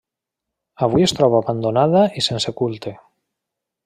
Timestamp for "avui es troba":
0.87-1.41